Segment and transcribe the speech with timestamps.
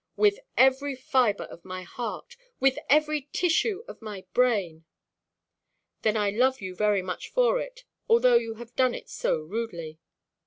[0.15, 2.35] "With every fibre of my heart.
[2.59, 4.83] With every tissue of my brain."
[6.01, 9.99] "Then I love you very much for it; although you have done it so rudely."